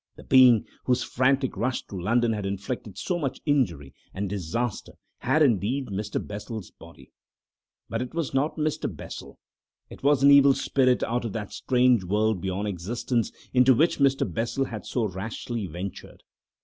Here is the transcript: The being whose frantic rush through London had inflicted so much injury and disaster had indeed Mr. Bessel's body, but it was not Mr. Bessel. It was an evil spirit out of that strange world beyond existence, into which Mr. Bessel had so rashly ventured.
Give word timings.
The 0.15 0.23
being 0.23 0.65
whose 0.85 1.03
frantic 1.03 1.55
rush 1.55 1.83
through 1.85 2.01
London 2.03 2.33
had 2.33 2.43
inflicted 2.43 2.97
so 2.97 3.19
much 3.19 3.39
injury 3.45 3.93
and 4.15 4.27
disaster 4.27 4.93
had 5.19 5.43
indeed 5.43 5.89
Mr. 5.89 6.17
Bessel's 6.25 6.71
body, 6.71 7.11
but 7.87 8.01
it 8.01 8.15
was 8.15 8.33
not 8.33 8.57
Mr. 8.57 8.91
Bessel. 8.91 9.37
It 9.91 10.01
was 10.01 10.23
an 10.23 10.31
evil 10.31 10.55
spirit 10.55 11.03
out 11.03 11.23
of 11.25 11.33
that 11.33 11.53
strange 11.53 12.03
world 12.03 12.41
beyond 12.41 12.67
existence, 12.67 13.31
into 13.53 13.75
which 13.75 13.99
Mr. 13.99 14.25
Bessel 14.27 14.65
had 14.65 14.87
so 14.87 15.03
rashly 15.05 15.67
ventured. 15.67 16.23